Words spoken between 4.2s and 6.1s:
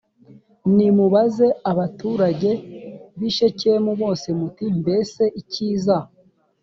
muti mbese icyiza